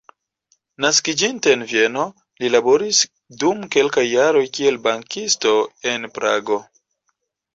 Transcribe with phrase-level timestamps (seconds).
[0.83, 2.05] Naskiĝinte en Vieno,
[2.43, 3.01] li laboris
[3.43, 5.53] dum kelkaj jaroj kiel bankisto
[5.93, 6.61] en Prago.